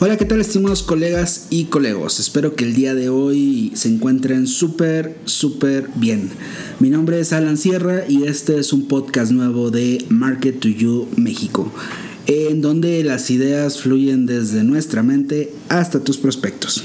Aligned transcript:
Hola, 0.00 0.16
¿qué 0.16 0.24
tal 0.24 0.40
estimados 0.40 0.84
colegas 0.84 1.48
y 1.50 1.64
colegos? 1.64 2.20
Espero 2.20 2.54
que 2.54 2.62
el 2.62 2.72
día 2.72 2.94
de 2.94 3.08
hoy 3.08 3.72
se 3.74 3.88
encuentren 3.88 4.46
súper, 4.46 5.16
súper 5.24 5.88
bien. 5.96 6.30
Mi 6.78 6.88
nombre 6.88 7.18
es 7.18 7.32
Alan 7.32 7.56
Sierra 7.56 8.04
y 8.08 8.22
este 8.22 8.60
es 8.60 8.72
un 8.72 8.86
podcast 8.86 9.32
nuevo 9.32 9.72
de 9.72 10.04
Market 10.08 10.60
to 10.60 10.68
You 10.68 11.08
México, 11.16 11.72
en 12.28 12.62
donde 12.62 13.02
las 13.02 13.28
ideas 13.32 13.80
fluyen 13.80 14.26
desde 14.26 14.62
nuestra 14.62 15.02
mente 15.02 15.52
hasta 15.68 15.98
tus 15.98 16.16
prospectos. 16.16 16.84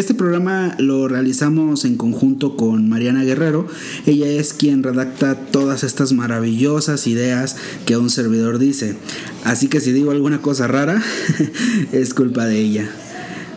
Este 0.00 0.14
programa 0.14 0.76
lo 0.78 1.08
realizamos 1.08 1.84
en 1.84 1.98
conjunto 1.98 2.56
con 2.56 2.88
Mariana 2.88 3.22
Guerrero. 3.22 3.66
Ella 4.06 4.28
es 4.28 4.54
quien 4.54 4.82
redacta 4.82 5.34
todas 5.34 5.84
estas 5.84 6.14
maravillosas 6.14 7.06
ideas 7.06 7.56
que 7.84 7.98
un 7.98 8.08
servidor 8.08 8.58
dice. 8.58 8.96
Así 9.44 9.68
que 9.68 9.78
si 9.78 9.92
digo 9.92 10.10
alguna 10.10 10.40
cosa 10.40 10.66
rara, 10.66 11.02
es 11.92 12.14
culpa 12.14 12.46
de 12.46 12.60
ella. 12.60 12.90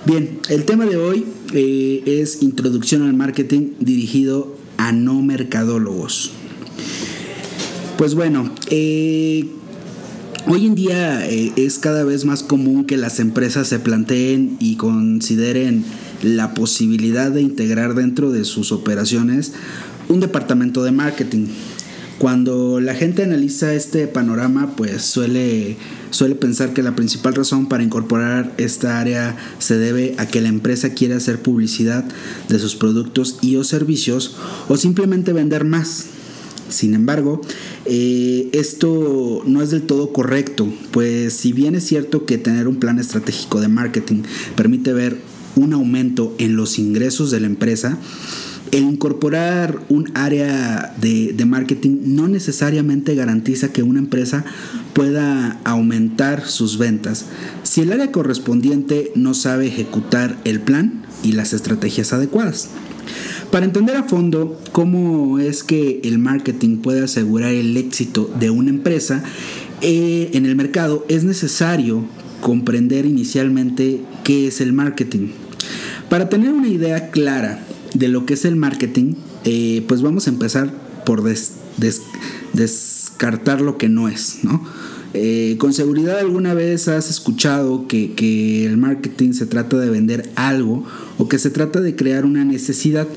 Bien, 0.05 0.37
el 0.49 0.65
tema 0.65 0.85
de 0.85 0.97
hoy 0.97 1.23
eh, 1.53 2.03
es 2.05 2.43
introducción 2.43 3.03
al 3.03 3.13
marketing 3.13 3.75
dirigido 3.79 4.53
a 4.75 4.91
no 4.91 5.21
mercadólogos. 5.21 6.31
Pues 7.97 8.15
bueno, 8.15 8.53
eh, 8.69 9.47
Hoy 10.45 10.65
en 10.65 10.75
día 10.75 11.25
eh, 11.25 11.53
es 11.55 11.79
cada 11.79 12.03
vez 12.03 12.25
más 12.25 12.43
común 12.43 12.83
que 12.83 12.97
las 12.97 13.21
empresas 13.21 13.69
se 13.69 13.79
planteen 13.79 14.57
y 14.59 14.75
consideren 14.75 15.85
la 16.23 16.53
posibilidad 16.53 17.31
de 17.31 17.41
integrar 17.41 17.95
dentro 17.95 18.31
de 18.31 18.45
sus 18.45 18.71
operaciones 18.71 19.53
un 20.09 20.19
departamento 20.19 20.83
de 20.83 20.91
marketing. 20.91 21.47
Cuando 22.19 22.79
la 22.79 22.93
gente 22.93 23.23
analiza 23.23 23.73
este 23.73 24.07
panorama, 24.07 24.75
pues 24.77 25.01
suele, 25.01 25.75
suele 26.09 26.35
pensar 26.35 26.73
que 26.73 26.83
la 26.83 26.95
principal 26.95 27.35
razón 27.35 27.67
para 27.67 27.83
incorporar 27.83 28.53
esta 28.57 28.99
área 28.99 29.35
se 29.59 29.77
debe 29.77 30.15
a 30.17 30.27
que 30.27 30.39
la 30.39 30.47
empresa 30.47 30.93
quiere 30.93 31.15
hacer 31.15 31.41
publicidad 31.41 32.05
de 32.47 32.59
sus 32.59 32.75
productos 32.75 33.39
y 33.41 33.57
o 33.57 33.63
servicios 33.63 34.37
o 34.69 34.77
simplemente 34.77 35.33
vender 35.33 35.65
más. 35.65 36.05
Sin 36.69 36.93
embargo, 36.93 37.41
eh, 37.85 38.49
esto 38.53 39.43
no 39.45 39.61
es 39.61 39.71
del 39.71 39.81
todo 39.81 40.13
correcto, 40.13 40.71
pues 40.91 41.33
si 41.33 41.51
bien 41.51 41.75
es 41.75 41.83
cierto 41.83 42.25
que 42.25 42.37
tener 42.37 42.67
un 42.67 42.77
plan 42.77 42.99
estratégico 42.99 43.59
de 43.59 43.67
marketing 43.67 44.23
permite 44.55 44.93
ver 44.93 45.17
un 45.55 45.73
aumento 45.73 46.35
en 46.37 46.55
los 46.55 46.79
ingresos 46.79 47.31
de 47.31 47.39
la 47.39 47.47
empresa, 47.47 47.97
el 48.71 48.83
incorporar 48.85 49.81
un 49.89 50.09
área 50.15 50.95
de, 50.99 51.35
marketing 51.45 51.97
no 52.05 52.27
necesariamente 52.27 53.13
garantiza 53.13 53.71
que 53.71 53.83
una 53.83 53.99
empresa 53.99 54.45
pueda 54.93 55.59
aumentar 55.63 56.47
sus 56.47 56.77
ventas 56.79 57.25
si 57.61 57.81
el 57.81 57.91
área 57.91 58.11
correspondiente 58.11 59.11
no 59.15 59.35
sabe 59.35 59.67
ejecutar 59.67 60.39
el 60.43 60.59
plan 60.59 61.05
y 61.23 61.33
las 61.33 61.53
estrategias 61.53 62.13
adecuadas. 62.13 62.69
Para 63.51 63.65
entender 63.65 63.95
a 63.95 64.03
fondo 64.03 64.59
cómo 64.71 65.37
es 65.37 65.63
que 65.63 66.01
el 66.03 66.17
marketing 66.17 66.77
puede 66.77 67.03
asegurar 67.03 67.51
el 67.51 67.77
éxito 67.77 68.33
de 68.39 68.49
una 68.49 68.71
empresa 68.71 69.23
eh, 69.81 70.31
en 70.33 70.47
el 70.47 70.55
mercado, 70.55 71.05
es 71.09 71.23
necesario 71.23 72.05
comprender 72.41 73.05
inicialmente 73.05 74.01
qué 74.23 74.47
es 74.47 74.61
el 74.61 74.73
marketing. 74.73 75.27
Para 76.13 76.29
tener 76.29 76.53
una 76.53 76.67
idea 76.67 77.09
clara 77.09 77.65
de 77.95 78.07
lo 78.07 78.27
que 78.27 78.35
es 78.35 78.45
el 78.45 78.55
marketing, 78.55 79.15
eh, 79.45 79.83
pues 79.87 80.03
vamos 80.03 80.27
a 80.27 80.29
empezar 80.29 80.71
por 81.07 81.23
descartar 82.53 83.61
lo 83.61 83.79
que 83.79 83.89
no 83.89 84.07
es. 84.07 84.37
Eh, 85.15 85.55
con 85.57 85.73
seguridad 85.73 86.19
alguna 86.19 86.53
vez 86.53 86.87
has 86.87 87.09
escuchado 87.09 87.87
que, 87.87 88.13
que, 88.13 88.63
el 88.63 88.77
marketing 88.77 89.33
se 89.33 89.47
trata 89.47 89.79
de 89.79 89.89
vender 89.89 90.29
algo 90.35 90.85
o 91.17 91.27
que 91.27 91.39
se 91.39 91.49
trata 91.49 91.81
de 91.81 91.95
crear 91.95 92.25
una 92.25 92.45
necesidad, 92.45 93.07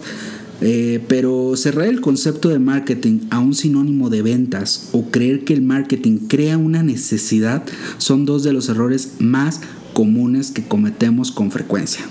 eh, 0.62 1.04
pero 1.06 1.54
cerrar 1.54 1.88
el 1.88 2.00
concepto 2.00 2.48
de 2.48 2.60
marketing 2.60 3.26
a 3.28 3.40
un 3.40 3.52
sinónimo 3.52 4.08
de 4.08 4.22
ventas 4.22 4.88
o 4.92 5.10
creer 5.10 5.44
que 5.44 5.52
el 5.52 5.60
marketing 5.60 6.28
crea 6.28 6.56
una 6.56 6.82
necesidad 6.82 7.62
son 7.98 8.24
dos 8.24 8.42
de 8.42 8.54
los 8.54 8.70
errores 8.70 9.16
más 9.18 9.60
comunes 9.92 10.50
que 10.50 10.66
cometemos 10.66 11.30
con 11.30 11.50
frecuencia 11.50 12.06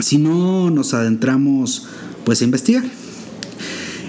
si 0.00 0.18
no 0.18 0.70
nos 0.70 0.94
adentramos 0.94 1.86
pues 2.24 2.40
a 2.40 2.44
investigar. 2.44 2.84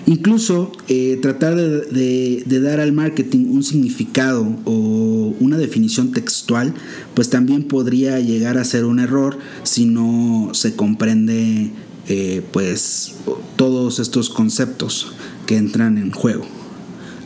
Incluso 0.08 0.72
eh, 0.88 1.20
tratar 1.22 1.56
de, 1.58 2.44
dar 2.48 2.80
al 2.80 2.94
marketing 2.94 3.48
un 3.50 3.62
significado 3.62 4.48
o 4.64 5.36
una 5.42 5.58
definición 5.58 6.12
textual, 6.12 6.74
pues 7.14 7.30
también 7.30 7.64
podría 7.64 8.18
llegar 8.22 8.58
a 8.58 8.64
ser 8.64 8.86
un 8.86 9.00
error 9.02 9.38
si 9.64 9.86
no 9.86 10.52
se 10.54 10.78
comprende 10.78 11.72
eh, 12.08 12.42
pues 12.54 13.16
todos 13.58 14.00
estos 14.00 14.30
conceptos 14.30 15.12
que 15.46 15.58
entran 15.58 15.98
en 15.98 16.12
juego. 16.12 16.46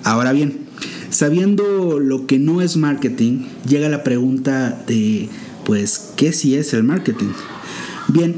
Ahora 0.03 0.31
bien, 0.31 0.61
sabiendo 1.11 1.99
lo 1.99 2.25
que 2.25 2.39
no 2.39 2.61
es 2.61 2.77
marketing, 2.77 3.43
llega 3.67 3.89
la 3.89 4.03
pregunta 4.03 4.83
de 4.87 5.29
pues 5.65 6.13
¿qué 6.15 6.33
si 6.33 6.55
es 6.55 6.73
el 6.73 6.83
marketing? 6.83 7.29
Bien, 8.07 8.37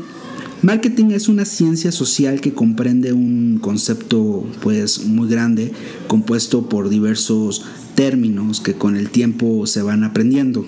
Marketing 0.63 1.11
es 1.11 1.27
una 1.27 1.43
ciencia 1.43 1.91
social 1.91 2.39
que 2.39 2.53
comprende 2.53 3.11
un 3.11 3.59
concepto 3.61 4.47
pues 4.61 5.03
muy 5.03 5.27
grande 5.27 5.73
compuesto 6.07 6.69
por 6.69 6.87
diversos 6.87 7.65
términos 7.95 8.61
que 8.61 8.73
con 8.73 8.95
el 8.95 9.09
tiempo 9.09 9.67
se 9.67 9.81
van 9.81 10.05
aprendiendo, 10.05 10.65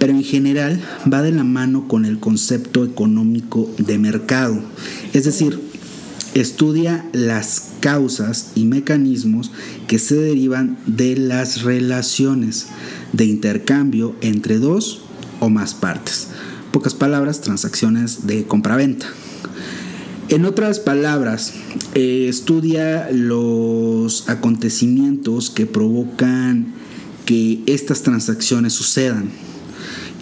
pero 0.00 0.12
en 0.12 0.24
general 0.24 0.80
va 1.10 1.22
de 1.22 1.30
la 1.30 1.44
mano 1.44 1.86
con 1.86 2.04
el 2.04 2.18
concepto 2.18 2.84
económico 2.84 3.70
de 3.78 3.96
mercado, 3.96 4.60
es 5.12 5.24
decir, 5.24 5.60
estudia 6.34 7.08
las 7.12 7.74
causas 7.78 8.50
y 8.56 8.64
mecanismos 8.64 9.52
que 9.86 10.00
se 10.00 10.16
derivan 10.16 10.78
de 10.86 11.16
las 11.16 11.62
relaciones 11.62 12.66
de 13.12 13.26
intercambio 13.26 14.16
entre 14.20 14.58
dos 14.58 15.02
o 15.38 15.48
más 15.48 15.74
partes 15.74 16.26
pocas 16.72 16.94
palabras, 16.94 17.40
transacciones 17.40 18.26
de 18.26 18.44
compraventa. 18.44 19.06
En 20.28 20.46
otras 20.46 20.80
palabras, 20.80 21.52
eh, 21.94 22.26
estudia 22.28 23.10
los 23.12 24.28
acontecimientos 24.28 25.50
que 25.50 25.66
provocan 25.66 26.72
que 27.26 27.60
estas 27.66 28.02
transacciones 28.02 28.72
sucedan 28.72 29.30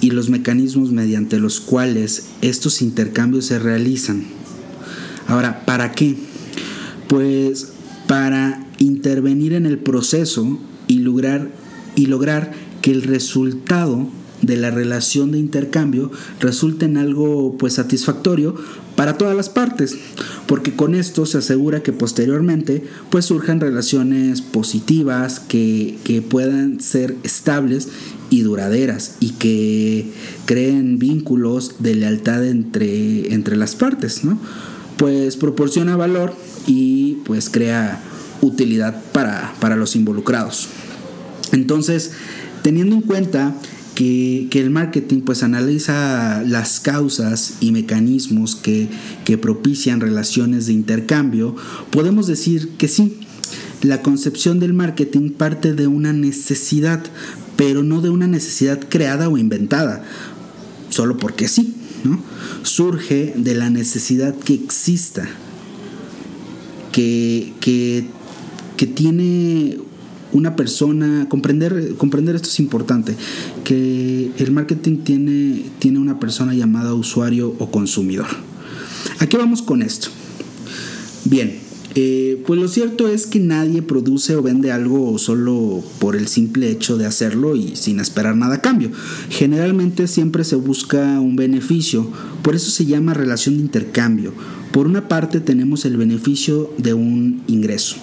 y 0.01 0.11
los 0.11 0.29
mecanismos 0.29 0.91
mediante 0.91 1.39
los 1.39 1.61
cuales 1.61 2.27
estos 2.43 2.83
intercambios 2.83 3.47
se 3.47 3.59
realizan. 3.59 4.25
Ahora, 5.29 5.65
¿para 5.65 5.93
qué? 5.93 6.17
Pues 7.09 7.69
para 8.09 8.67
intervenir 8.79 9.53
en 9.53 9.67
el 9.67 9.79
proceso 9.79 10.59
y 10.89 10.99
lograr, 10.99 11.53
y 11.95 12.07
lograr 12.07 12.53
que 12.83 12.91
el 12.91 13.03
resultado 13.03 14.09
de 14.43 14.57
la 14.57 14.71
relación 14.71 15.33
de 15.33 15.39
intercambio 15.39 16.11
resulte 16.41 16.87
en 16.87 16.97
algo 16.97 17.57
pues 17.59 17.75
satisfactorio 17.75 18.55
para 18.97 19.17
todas 19.17 19.35
las 19.37 19.49
partes, 19.49 19.97
porque 20.47 20.77
con 20.77 20.95
esto 20.95 21.25
se 21.25 21.39
asegura 21.39 21.83
que 21.83 21.93
posteriormente 21.93 22.85
pues 23.09 23.25
surjan 23.25 23.61
relaciones 23.61 24.43
positivas 24.43 25.41
que, 25.41 25.99
puedan 26.29 26.81
ser 26.81 27.17
estables 27.23 27.89
y 28.29 28.43
duraderas 28.43 29.17
y 29.21 29.31
que 29.31 30.13
creen 30.45 30.99
vínculos 30.99 31.77
de 31.79 31.95
lealtad 31.95 32.47
entre, 32.47 33.33
entre 33.33 33.57
las 33.57 33.75
partes, 33.75 34.23
¿no? 34.23 34.39
Pues 34.99 35.37
proporciona 35.37 35.97
valor 35.97 36.35
y 36.67 37.15
pues 37.25 37.49
crea 37.49 38.03
utilidad 38.43 39.03
para, 39.13 39.55
para 39.61 39.77
los 39.77 39.97
involucrados. 39.97 40.69
Entonces, 41.53 42.13
teniendo 42.63 42.97
en 42.97 43.03
cuenta 43.03 43.55
que, 44.01 44.61
el 44.61 44.71
marketing 44.71 45.21
pues 45.21 45.43
analiza 45.43 46.43
las 46.47 46.81
causas 46.81 47.55
y 47.61 47.71
mecanismos 47.71 48.57
que, 48.57 48.89
propician 49.41 50.01
relaciones 50.01 50.67
de 50.67 50.73
intercambio, 50.73 51.55
podemos 51.91 52.27
decir 52.27 52.71
que 52.79 52.89
sí, 52.89 53.19
la 53.83 54.03
concepción 54.03 54.59
del 54.59 54.73
marketing 54.73 55.31
parte 55.31 55.75
de 55.75 55.87
una 55.87 56.13
necesidad, 56.13 57.05
pero 57.57 57.83
no 57.83 58.01
de 58.01 58.11
una 58.11 58.27
necesidad 58.27 58.81
creada 58.89 59.29
o 59.29 59.39
inventada, 59.39 60.03
solo 60.89 61.17
porque 61.17 61.47
sí, 61.47 61.75
¿no? 62.03 62.21
Surge 62.63 63.35
de 63.37 63.55
la 63.55 63.71
necesidad 63.71 64.35
que 64.35 64.55
exista, 64.55 65.29
que, 66.91 67.53
que, 67.61 68.07
que 68.77 68.87
tiene 68.87 69.79
una 70.33 70.57
persona, 70.57 71.27
comprender, 71.29 71.95
comprender 71.97 72.37
esto 72.37 72.49
es 72.49 72.61
importante, 72.61 73.17
que 73.65 74.31
el 74.39 74.53
marketing 74.53 74.99
tiene, 74.99 75.65
tiene 75.79 75.99
una 75.99 76.19
persona 76.19 76.55
llamada 76.55 76.95
usuario 76.95 77.55
o 77.59 77.71
consumidor. 77.71 78.29
¿A 79.19 79.27
qué 79.27 79.37
vamos 79.37 79.63
con 79.63 79.83
esto? 79.83 80.09
Bien, 81.25 81.59
Eh, 81.97 82.41
pues 82.47 82.61
lo 82.61 82.69
cierto 82.69 83.09
es 83.09 83.27
que 83.27 83.41
nadie 83.41 83.83
produce 83.83 84.37
o 84.37 84.43
vende 84.43 84.71
algo 84.71 85.19
solo 85.19 85.83
por 85.99 86.15
el 86.15 86.29
simple 86.29 86.71
hecho 86.71 86.97
de 86.97 87.05
hacerlo 87.05 87.57
y 87.57 87.75
sin 87.75 87.99
esperar 87.99 88.37
nada 88.37 88.55
a 88.57 88.61
cambio. 88.61 88.93
Generalmente 89.29 90.07
siempre 90.07 90.45
se 90.45 90.55
busca 90.55 91.19
un 91.19 91.35
beneficio, 91.35 92.09
por 92.43 92.55
eso 92.55 92.71
se 92.71 92.87
llama 92.87 93.13
relación 93.13 93.57
de 93.57 93.63
intercambio. 93.63 94.33
Por 94.71 94.87
una 94.87 95.09
parte 95.09 95.41
tenemos 95.41 95.85
el 95.85 95.97
beneficio 95.97 96.73
de 96.79 96.95
un 96.95 97.43
ingreso, 97.49 97.97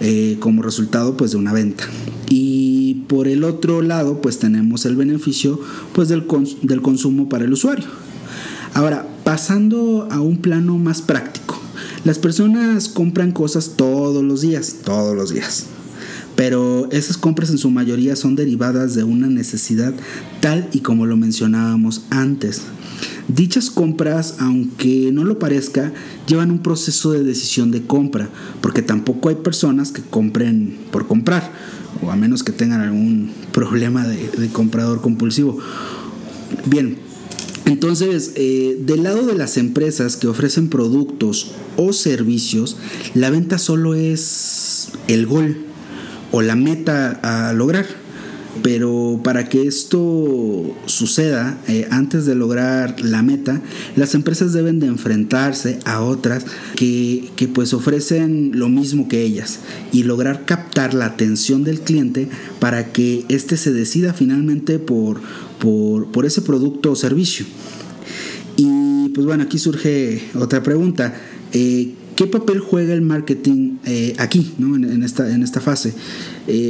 eh, 0.00 0.36
como 0.40 0.62
resultado 0.62 1.16
pues 1.16 1.32
de 1.32 1.36
una 1.36 1.52
venta. 1.52 1.84
Y 2.28 3.04
por 3.08 3.28
el 3.28 3.44
otro 3.44 3.82
lado 3.82 4.20
pues 4.20 4.38
tenemos 4.38 4.84
el 4.86 4.96
beneficio 4.96 5.60
pues 5.92 6.08
del, 6.08 6.24
del 6.62 6.82
consumo 6.82 7.28
para 7.28 7.44
el 7.44 7.52
usuario. 7.52 7.86
Ahora, 8.74 9.06
pasando 9.24 10.08
a 10.10 10.20
un 10.20 10.38
plano 10.38 10.78
más 10.78 11.02
práctico. 11.02 11.60
Las 12.04 12.18
personas 12.18 12.88
compran 12.88 13.32
cosas 13.32 13.72
todos 13.76 14.24
los 14.24 14.40
días, 14.40 14.76
todos 14.84 15.16
los 15.16 15.34
días. 15.34 15.66
Pero 16.36 16.88
esas 16.92 17.16
compras 17.16 17.50
en 17.50 17.58
su 17.58 17.70
mayoría 17.70 18.14
son 18.14 18.36
derivadas 18.36 18.94
de 18.94 19.02
una 19.02 19.26
necesidad 19.26 19.92
tal 20.40 20.68
y 20.72 20.80
como 20.80 21.04
lo 21.04 21.16
mencionábamos 21.16 22.02
antes. 22.10 22.62
Dichas 23.28 23.70
compras, 23.70 24.36
aunque 24.38 25.10
no 25.12 25.22
lo 25.22 25.38
parezca, 25.38 25.92
llevan 26.26 26.50
un 26.50 26.60
proceso 26.60 27.12
de 27.12 27.22
decisión 27.22 27.70
de 27.70 27.82
compra, 27.82 28.30
porque 28.62 28.80
tampoco 28.80 29.28
hay 29.28 29.34
personas 29.34 29.92
que 29.92 30.00
compren 30.00 30.78
por 30.90 31.06
comprar, 31.06 31.52
o 32.02 32.10
a 32.10 32.16
menos 32.16 32.42
que 32.42 32.52
tengan 32.52 32.80
algún 32.80 33.30
problema 33.52 34.06
de, 34.06 34.48
comprador 34.48 35.02
compulsivo. 35.02 35.58
Bien, 36.64 36.96
entonces, 37.66 38.32
eh, 38.36 38.78
del 38.80 39.02
lado 39.02 39.26
de 39.26 39.34
las 39.34 39.58
empresas 39.58 40.16
que 40.16 40.26
ofrecen 40.26 40.70
productos 40.70 41.52
o 41.76 41.92
servicios, 41.92 42.78
la 43.14 43.28
venta 43.28 43.58
solo 43.58 43.94
es 43.94 44.88
el 45.06 45.26
gol 45.26 45.66
o 46.32 46.40
la 46.40 46.56
meta 46.56 47.20
a 47.22 47.52
lograr. 47.52 48.07
Pero 48.62 49.20
para 49.22 49.48
que 49.48 49.66
esto 49.66 50.74
suceda, 50.86 51.58
eh, 51.68 51.86
antes 51.90 52.26
de 52.26 52.34
lograr 52.34 53.00
la 53.00 53.22
meta, 53.22 53.60
las 53.96 54.14
empresas 54.14 54.52
deben 54.52 54.80
de 54.80 54.86
enfrentarse 54.86 55.78
a 55.84 56.02
otras 56.02 56.44
que, 56.76 57.30
que, 57.36 57.48
pues 57.48 57.74
ofrecen 57.74 58.52
lo 58.54 58.68
mismo 58.68 59.08
que 59.08 59.22
ellas 59.22 59.60
y 59.92 60.02
lograr 60.02 60.44
captar 60.44 60.94
la 60.94 61.06
atención 61.06 61.64
del 61.64 61.80
cliente 61.80 62.28
para 62.58 62.92
que 62.92 63.24
éste 63.28 63.56
se 63.56 63.72
decida 63.72 64.12
finalmente 64.12 64.78
por, 64.78 65.20
por, 65.58 66.26
ese 66.26 66.42
producto 66.42 66.92
o 66.92 66.96
servicio. 66.96 67.46
Y 68.56 69.10
pues 69.10 69.26
bueno, 69.26 69.44
aquí 69.44 69.58
surge 69.58 70.22
otra 70.34 70.62
pregunta. 70.62 71.14
Eh, 71.52 71.94
¿Qué 72.16 72.26
papel 72.26 72.58
juega 72.58 72.94
el 72.94 73.02
marketing 73.02 73.76
eh, 73.84 74.14
aquí, 74.18 74.52
en, 74.58 75.04
esta, 75.04 75.32
en 75.32 75.44
esta 75.44 75.60
fase? 75.60 75.94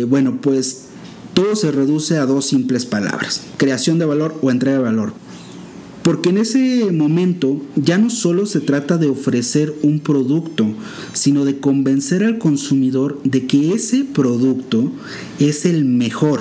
Bueno, 0.07 0.41
pues 0.43 0.88
todo 1.39 1.55
se 1.55 1.71
reduce 1.71 2.19
a 2.19 2.27
dos 2.27 2.47
simples 2.47 2.85
palabras, 2.85 3.43
creación 3.59 4.01
de 4.01 4.07
valor 4.07 4.37
o 4.43 4.51
entrega 4.51 4.79
de 4.79 4.83
valor. 4.83 5.13
Porque 6.03 6.31
en 6.31 6.39
ese 6.39 6.91
momento 6.91 7.63
ya 7.77 7.97
no 7.97 8.11
solo 8.11 8.45
se 8.45 8.59
trata 8.59 8.99
de 8.99 9.07
ofrecer 9.07 9.73
un 9.85 10.01
producto, 10.01 10.67
sino 11.13 11.45
de 11.45 11.61
convencer 11.61 12.25
al 12.25 12.39
consumidor 12.39 13.21
de 13.23 13.47
que 13.47 13.73
ese 13.73 14.03
producto 14.05 14.91
es 15.39 15.65
el 15.65 15.85
mejor 15.85 16.41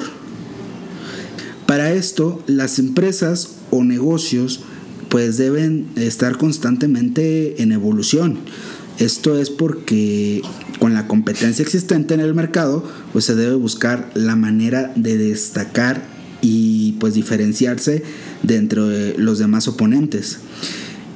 para 1.67 1.91
esto, 1.91 2.41
las 2.47 2.79
empresas 2.79 3.57
o 3.71 3.83
negocios 3.83 4.61
pues 5.09 5.37
deben 5.37 5.87
estar 5.97 6.37
constantemente 6.37 7.61
en 7.61 7.73
evolución. 7.73 8.39
Esto 8.99 9.37
es 9.37 9.49
porque 9.51 10.41
con 10.79 10.93
la 10.93 11.07
competencia 11.07 11.61
existente 11.61 12.13
en 12.13 12.19
el 12.19 12.33
mercado, 12.33 12.83
pues 13.13 13.25
se 13.25 13.35
debe 13.35 13.55
buscar 13.55 14.09
la 14.15 14.35
manera 14.35 14.91
de 14.95 15.17
destacar 15.17 16.03
y 16.41 16.93
pues 16.93 17.13
diferenciarse 17.13 18.03
de 18.43 18.55
entre 18.55 19.17
los 19.17 19.37
demás 19.39 19.67
oponentes. 19.67 20.39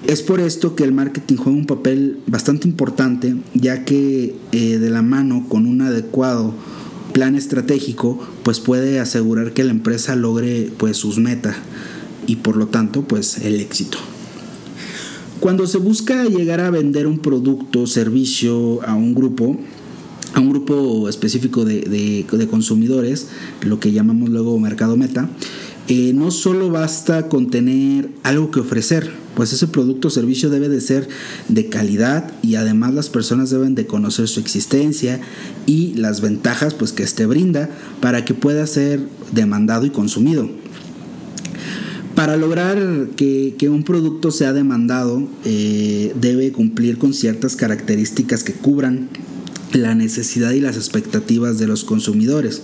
Es 0.07 0.21
por 0.21 0.39
esto 0.39 0.75
que 0.75 0.83
el 0.83 0.93
marketing 0.93 1.37
juega 1.37 1.57
un 1.57 1.65
papel 1.65 2.19
bastante 2.27 2.67
importante, 2.67 3.35
ya 3.53 3.85
que 3.85 4.35
eh, 4.51 4.77
de 4.77 4.89
la 4.89 5.01
mano 5.01 5.45
con 5.47 5.65
un 5.65 5.81
adecuado 5.81 6.53
plan 7.13 7.35
estratégico, 7.35 8.19
pues 8.43 8.59
puede 8.59 8.99
asegurar 8.99 9.53
que 9.53 9.63
la 9.63 9.71
empresa 9.71 10.15
logre 10.15 10.71
pues 10.77 10.97
sus 10.97 11.17
metas 11.17 11.55
y 12.25 12.37
por 12.37 12.57
lo 12.57 12.67
tanto 12.67 13.03
pues 13.03 13.39
el 13.39 13.59
éxito. 13.59 13.97
Cuando 15.41 15.65
se 15.65 15.79
busca 15.79 16.25
llegar 16.25 16.59
a 16.59 16.69
vender 16.69 17.07
un 17.07 17.17
producto 17.17 17.87
servicio 17.87 18.79
a 18.87 18.93
un 18.93 19.15
grupo, 19.15 19.57
a 20.35 20.39
un 20.39 20.51
grupo 20.51 21.09
específico 21.09 21.65
de, 21.65 22.47
consumidores, 22.47 23.27
lo 23.63 23.79
que 23.79 23.91
llamamos 23.91 24.29
luego 24.29 24.59
mercado 24.59 24.97
meta, 24.97 25.31
eh, 25.87 26.13
no 26.13 26.29
solo 26.29 26.69
basta 26.69 27.27
con 27.27 27.49
tener 27.49 28.11
algo 28.21 28.51
que 28.51 28.59
ofrecer, 28.59 29.09
pues 29.35 29.51
ese 29.51 29.65
producto 29.65 30.09
o 30.09 30.11
servicio 30.11 30.51
debe 30.51 30.69
de 30.69 30.79
ser 30.79 31.09
de 31.47 31.69
calidad 31.69 32.31
y 32.43 32.53
además 32.53 32.93
las 32.93 33.09
personas 33.09 33.49
deben 33.49 33.73
de 33.73 33.87
conocer 33.87 34.27
su 34.27 34.39
existencia 34.39 35.21
y 35.65 35.95
las 35.95 36.21
ventajas 36.21 36.75
pues 36.75 36.93
que 36.93 37.01
este 37.01 37.25
brinda 37.25 37.67
para 37.99 38.25
que 38.25 38.35
pueda 38.35 38.67
ser 38.67 39.07
demandado 39.31 39.87
y 39.87 39.89
consumido. 39.89 40.60
Para 42.21 42.37
lograr 42.37 42.77
que, 43.15 43.55
un 43.67 43.81
producto 43.81 44.29
sea 44.29 44.53
demandado 44.53 45.27
eh, 45.43 46.13
debe 46.21 46.51
cumplir 46.51 46.99
con 46.99 47.15
ciertas 47.15 47.55
características 47.55 48.43
que 48.43 48.53
cubran 48.53 49.09
la 49.73 49.95
necesidad 49.95 50.51
y 50.51 50.59
las 50.59 50.75
expectativas 50.75 51.57
de 51.57 51.65
los 51.65 51.83
consumidores. 51.83 52.61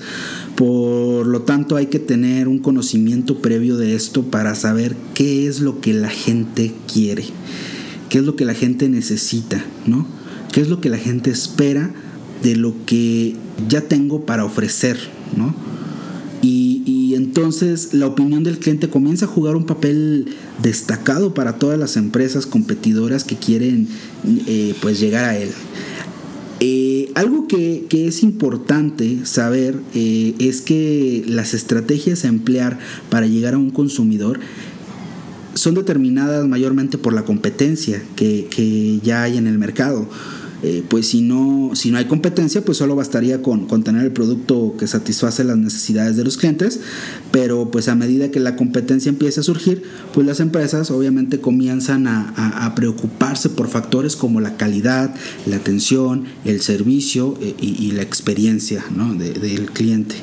Por 0.56 1.26
lo 1.26 1.42
tanto, 1.42 1.76
hay 1.76 1.88
que 1.88 1.98
tener 1.98 2.48
un 2.48 2.60
conocimiento 2.60 3.40
previo 3.42 3.78
de 3.78 3.96
esto 3.96 4.26
para 4.26 4.54
saber 4.54 4.96
qué 5.16 5.48
es 5.48 5.60
lo 5.60 5.82
que 5.82 5.96
la 5.96 6.10
gente 6.10 6.72
quiere, 6.94 7.26
qué 8.10 8.20
es 8.20 8.26
lo 8.26 8.36
que 8.36 8.46
la 8.46 8.54
gente 8.54 8.90
necesita, 8.90 9.66
¿no? 9.88 10.06
¿Qué 10.52 10.62
es 10.62 10.70
lo 10.70 10.82
que 10.82 10.92
la 10.92 11.00
gente 11.00 11.32
espera 11.32 11.92
de 12.44 12.56
lo 12.56 12.76
que 12.86 13.36
ya 13.68 13.82
tengo 13.82 14.24
para 14.24 14.46
ofrecer, 14.46 15.00
¿no? 15.36 15.56
Entonces 17.38 17.94
la 17.94 18.08
opinión 18.08 18.44
del 18.44 18.58
cliente 18.58 18.90
comienza 18.90 19.26
a 19.26 19.28
jugar 19.28 19.56
un 19.56 19.68
papel 19.68 20.26
destacado 20.64 21.36
para 21.36 21.60
todas 21.60 21.78
las 21.78 21.96
empresas 21.96 22.48
competidoras 22.48 23.24
que 23.24 23.36
quieren 23.36 23.88
eh, 24.48 24.74
pues 24.82 25.00
llegar 25.00 25.24
a 25.26 25.38
él. 25.38 25.52
Eh, 26.62 27.12
algo 27.14 27.48
que, 27.48 27.86
es 27.92 28.24
importante 28.24 29.24
saber 29.28 29.80
eh, 29.94 30.34
es 30.40 30.62
que 30.62 31.26
las 31.28 31.54
estrategias 31.54 32.26
a 32.26 32.28
emplear 32.28 32.80
para 33.12 33.28
llegar 33.28 33.54
a 33.54 33.60
un 33.60 33.70
consumidor 33.70 34.40
son 35.54 35.76
determinadas 35.76 36.48
mayormente 36.48 36.98
por 36.98 37.14
la 37.14 37.24
competencia 37.24 38.02
que 38.16 39.00
ya 39.04 39.22
hay 39.22 39.38
en 39.38 39.46
el 39.46 39.60
mercado. 39.60 40.10
Eh, 40.64 40.84
pues 40.88 41.08
si 41.08 41.22
no, 41.22 41.72
si 41.76 41.92
no 41.92 42.00
hay 42.00 42.06
competencia, 42.06 42.66
pues 42.66 42.80
solo 42.80 42.96
bastaría 42.96 43.44
con, 43.44 43.68
tener 43.84 44.04
el 44.04 44.12
producto 44.12 44.76
que 44.78 44.88
satisface 44.88 45.44
las 45.44 45.58
necesidades 45.58 46.18
de 46.18 46.24
los 46.24 46.38
clientes, 46.38 46.80
pero 47.32 47.70
pues 47.70 47.88
a 47.90 47.96
medida 47.96 48.32
que 48.32 48.40
la 48.40 48.56
competencia 48.56 49.10
empieza 49.10 49.42
a 49.42 49.44
surgir, 49.44 49.84
pues 50.14 50.26
las 50.26 50.40
empresas 50.40 50.90
obviamente 50.90 51.40
comienzan 51.40 52.08
a, 52.08 52.74
preocuparse 52.76 53.50
por 53.50 53.70
factores 53.70 54.16
como 54.16 54.40
la 54.40 54.58
calidad, 54.58 55.16
la 55.46 55.56
atención, 55.56 56.26
el 56.44 56.62
servicio 56.62 57.38
eh, 57.42 57.56
y, 57.60 57.92
la 57.92 58.02
experiencia 58.02 58.84
del 59.18 59.72
cliente 59.72 60.16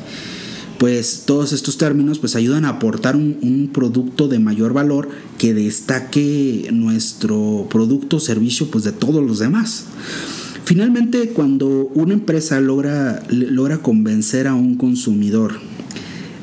pues 0.84 1.22
todos 1.24 1.54
estos 1.54 1.78
términos 1.78 2.18
pues 2.18 2.36
ayudan 2.36 2.66
a 2.66 2.68
aportar 2.68 3.16
un, 3.16 3.70
producto 3.72 4.28
de 4.28 4.38
mayor 4.38 4.74
valor 4.74 5.08
que 5.38 5.54
destaque 5.54 6.68
nuestro 6.74 7.66
producto 7.70 8.16
o 8.18 8.20
servicio 8.20 8.70
pues 8.70 8.84
de 8.84 8.92
todos 8.92 9.24
los 9.24 9.38
demás. 9.38 9.86
Finalmente, 10.66 11.30
cuando 11.30 11.90
una 11.94 12.12
empresa 12.12 12.60
logra, 12.60 13.22
logra 13.30 13.78
convencer 13.78 14.46
a 14.46 14.52
un 14.52 14.74
consumidor 14.74 15.54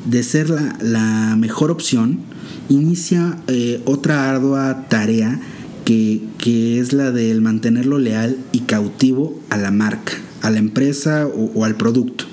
de 0.06 0.24
ser 0.24 0.50
la, 0.50 1.36
mejor 1.36 1.70
opción, 1.70 2.18
inicia 2.68 3.38
eh, 3.46 3.80
otra 3.84 4.28
ardua 4.28 4.88
tarea 4.88 5.40
que, 5.84 6.20
es 6.80 6.92
la 6.92 7.12
del 7.12 7.42
mantenerlo 7.42 8.00
leal 8.00 8.38
y 8.50 8.62
cautivo 8.62 9.40
a 9.50 9.56
la 9.56 9.70
marca, 9.70 10.14
a 10.40 10.50
la 10.50 10.58
empresa 10.58 11.28
o 11.28 11.64
al 11.64 11.76
producto. 11.76 12.24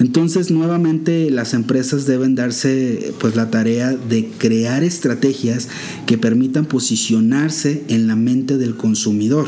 Entonces, 0.00 0.50
nuevamente 0.50 1.30
las 1.30 1.52
empresas 1.52 2.06
deben 2.06 2.34
darse 2.34 3.12
pues 3.20 3.36
la 3.36 3.50
tarea 3.50 3.92
de 3.92 4.30
crear 4.38 4.82
estrategias 4.82 5.68
que 6.06 6.16
permitan 6.16 6.64
posicionarse 6.64 7.84
en 7.88 8.06
la 8.06 8.16
mente 8.16 8.56
del 8.56 8.76
consumidor 8.76 9.46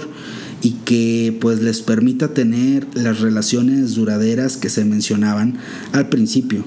y 0.61 0.73
que 0.85 1.37
pues 1.41 1.63
les 1.63 1.81
permita 1.81 2.35
tener 2.35 2.87
las 2.95 3.21
relaciones 3.21 3.95
duraderas 3.95 4.59
que 4.59 4.69
se 4.69 4.85
mencionaban 4.85 5.57
al 5.93 6.11
principio. 6.11 6.65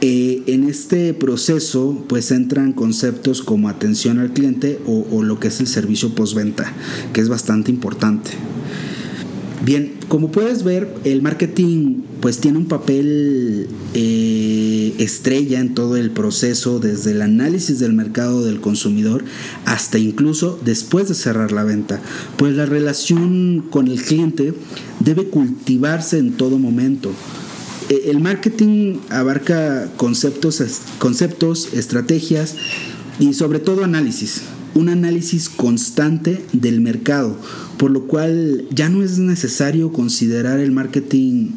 Eh, 0.00 0.44
en 0.46 0.62
este 0.62 1.12
proceso 1.12 2.04
pues 2.08 2.30
entran 2.30 2.72
conceptos 2.72 3.42
como 3.42 3.68
atención 3.68 4.20
al 4.20 4.32
cliente 4.32 4.78
o, 4.86 5.04
o 5.10 5.24
lo 5.24 5.40
que 5.40 5.48
es 5.48 5.58
el 5.58 5.66
servicio 5.66 6.14
postventa, 6.14 6.72
que 7.12 7.20
es 7.20 7.28
bastante 7.28 7.72
importante. 7.72 8.30
Bien, 9.68 9.92
como 10.08 10.32
puedes 10.32 10.64
ver, 10.64 10.94
el 11.04 11.20
marketing 11.20 12.00
pues 12.22 12.38
tiene 12.38 12.56
un 12.56 12.68
papel 12.68 13.68
eh, 13.92 14.94
estrella 14.96 15.60
en 15.60 15.74
todo 15.74 15.98
el 15.98 16.10
proceso, 16.10 16.80
desde 16.80 17.10
el 17.10 17.20
análisis 17.20 17.78
del 17.78 17.92
mercado 17.92 18.42
del 18.46 18.62
consumidor 18.62 19.26
hasta 19.66 19.98
incluso 19.98 20.58
después 20.64 21.08
de 21.08 21.14
cerrar 21.14 21.52
la 21.52 21.64
venta. 21.64 22.00
Pues 22.38 22.54
la 22.54 22.64
relación 22.64 23.62
con 23.68 23.88
el 23.88 24.00
cliente 24.00 24.54
debe 25.00 25.26
cultivarse 25.26 26.16
en 26.16 26.32
todo 26.32 26.58
momento. 26.58 27.12
E, 27.90 28.10
el 28.10 28.20
marketing 28.20 29.00
abarca 29.10 29.90
conceptos, 29.98 30.62
conceptos, 30.98 31.74
estrategias 31.74 32.54
y 33.20 33.34
sobre 33.34 33.58
todo 33.58 33.84
análisis 33.84 34.44
un 34.78 34.88
análisis 34.88 35.48
constante 35.48 36.44
del 36.52 36.80
mercado, 36.80 37.36
por 37.76 37.90
lo 37.90 38.06
cual 38.06 38.66
ya 38.70 38.88
no 38.88 39.02
es 39.02 39.18
necesario 39.18 39.92
considerar 39.92 40.60
el 40.60 40.70
marketing 40.70 41.50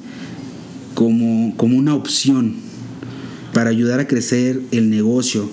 como, 0.95 1.55
como 1.55 1.77
una 1.77 1.93
opción 1.93 2.55
para 3.53 3.69
ayudar 3.69 3.99
a 3.99 4.07
crecer 4.07 4.61
el 4.71 4.89
negocio, 4.89 5.49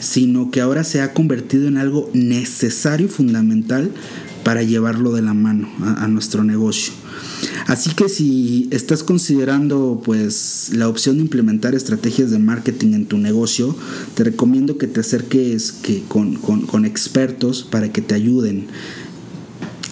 sino 0.00 0.50
que 0.50 0.60
ahora 0.60 0.84
se 0.84 1.00
ha 1.00 1.12
convertido 1.12 1.68
en 1.68 1.76
algo 1.76 2.10
necesario 2.14 3.08
fundamental 3.08 3.90
para 4.44 4.62
llevarlo 4.62 5.12
de 5.12 5.22
la 5.22 5.34
mano 5.34 5.68
a 5.80 6.08
nuestro 6.08 6.44
negocio. 6.44 6.92
Así 7.66 7.90
que 7.94 8.08
si 8.08 8.68
estás 8.70 9.02
considerando 9.02 10.00
pues 10.04 10.70
la 10.74 10.88
opción 10.88 11.16
de 11.16 11.22
implementar 11.22 11.74
estrategias 11.74 12.30
de 12.30 12.38
marketing 12.38 12.94
en 12.94 13.06
tu 13.06 13.18
negocio, 13.18 13.76
te 14.14 14.24
recomiendo 14.24 14.78
que 14.78 14.86
te 14.86 15.00
acerques 15.00 15.72
que 15.72 16.02
con, 16.08 16.36
con 16.36 16.84
expertos 16.84 17.66
para 17.68 17.92
que 17.92 18.02
te 18.02 18.14
ayuden 18.14 18.66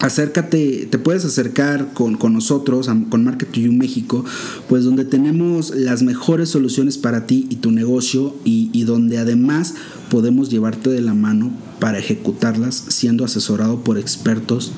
acércate, 0.01 0.89
te 0.91 0.99
puedes 0.99 1.25
acercar 1.25 1.93
con, 1.93 2.19
nosotros, 2.33 2.89
con 3.11 3.25
Market 3.25 3.57
México, 3.57 4.25
pues 4.69 4.85
donde 4.85 5.05
tenemos 5.05 5.75
las 5.75 6.03
mejores 6.03 6.49
soluciones 6.49 6.99
para 6.99 7.27
ti 7.27 7.47
y 7.51 7.57
tu 7.57 7.71
negocio 7.71 8.35
y, 8.45 8.71
y, 8.73 8.85
donde 8.85 9.19
además 9.19 9.75
podemos 10.11 10.51
llevarte 10.51 10.91
de 10.91 11.03
la 11.03 11.15
mano 11.15 11.53
para 11.79 11.99
ejecutarlas 11.99 12.85
siendo 12.89 13.25
asesorado 13.25 13.85
por 13.85 13.99
expertos 13.99 14.73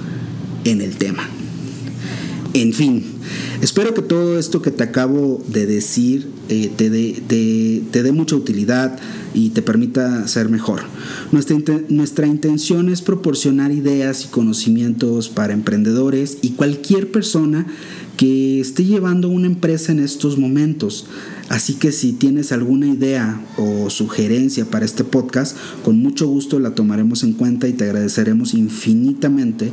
en 0.64 0.80
el 0.80 0.96
tema. 0.96 1.28
En 2.54 2.72
fin, 2.74 3.04
espero 3.62 3.94
que 3.94 4.02
todo 4.02 4.38
esto 4.38 4.60
que 4.60 4.70
te 4.70 4.82
acabo 4.82 5.42
de 5.48 5.66
decir 5.66 6.28
eh, 6.48 6.70
te, 7.90 8.02
dé, 8.02 8.12
mucha 8.12 8.36
utilidad 8.36 8.98
y 9.34 9.50
te 9.50 9.62
permita 9.62 10.26
ser 10.28 10.48
mejor. 10.48 10.80
Nuestra, 11.32 11.56
nuestra 11.88 12.26
intención 12.26 12.88
es 12.88 13.02
proporcionar 13.02 13.72
ideas 13.72 14.24
y 14.24 14.28
conocimientos 14.28 15.28
para 15.28 15.52
emprendedores 15.52 16.38
y 16.42 16.50
cualquier 16.50 17.10
persona 17.10 17.66
que 18.16 18.60
esté 18.60 18.84
llevando 18.84 19.28
una 19.28 19.46
empresa 19.46 19.92
en 19.92 20.00
estos 20.00 20.38
momentos. 20.38 21.06
Así 21.48 21.74
que 21.74 21.92
si 21.92 22.12
tienes 22.12 22.52
alguna 22.52 22.86
idea 22.86 23.44
o 23.58 23.90
sugerencia 23.90 24.64
para 24.64 24.84
este 24.84 25.04
podcast, 25.04 25.56
con 25.84 25.98
mucho 25.98 26.26
gusto 26.26 26.58
la 26.58 26.74
tomaremos 26.74 27.24
en 27.24 27.34
cuenta 27.34 27.68
y 27.68 27.72
te 27.72 27.84
agradeceremos 27.84 28.54
infinitamente 28.54 29.72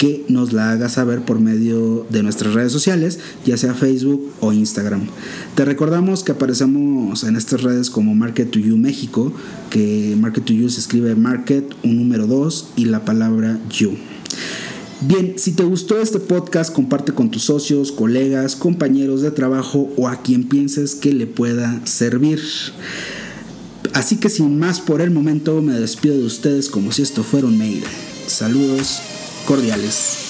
que 0.00 0.24
nos 0.28 0.54
la 0.54 0.70
hagas 0.70 0.92
saber 0.92 1.26
por 1.26 1.40
medio 1.40 2.06
de 2.08 2.22
nuestras 2.22 2.54
redes 2.54 2.72
sociales, 2.72 3.18
ya 3.44 3.58
sea 3.58 3.74
Facebook 3.74 4.32
o 4.40 4.50
Instagram. 4.50 5.02
Te 5.54 5.66
recordamos 5.66 6.24
que 6.24 6.32
aparecemos 6.32 7.22
en 7.22 7.36
estas 7.36 7.62
redes 7.62 7.90
como 7.90 8.14
Market 8.14 8.50
to 8.50 8.58
You 8.58 8.78
México, 8.78 9.30
que 9.68 10.16
Market 10.18 10.46
to 10.46 10.54
You 10.54 10.70
se 10.70 10.80
escribe 10.80 11.16
Market, 11.16 11.74
un 11.84 11.98
número 11.98 12.26
2 12.26 12.70
y 12.76 12.86
la 12.86 13.04
palabra 13.04 13.60
You. 13.78 13.98
Bien, 15.02 15.34
si 15.36 15.52
te 15.52 15.64
gustó 15.64 16.00
este 16.00 16.18
podcast, 16.18 16.72
comparte 16.72 17.12
con 17.12 17.30
tus 17.30 17.42
socios, 17.42 17.92
colegas, 17.92 18.56
compañeros 18.56 19.20
de 19.20 19.30
trabajo 19.32 19.92
o 19.98 20.08
a 20.08 20.22
quien 20.22 20.48
pienses 20.48 20.94
que 20.94 21.12
le 21.12 21.26
pueda 21.26 21.78
servir. 21.84 22.40
Así 23.92 24.16
que 24.16 24.30
sin 24.30 24.58
más 24.58 24.80
por 24.80 25.02
el 25.02 25.10
momento, 25.10 25.60
me 25.60 25.78
despido 25.78 26.16
de 26.16 26.24
ustedes 26.24 26.70
como 26.70 26.90
si 26.90 27.02
esto 27.02 27.22
fuera 27.22 27.46
un 27.46 27.58
mail. 27.58 27.82
Saludos 28.26 29.02
cordiales. 29.50 30.29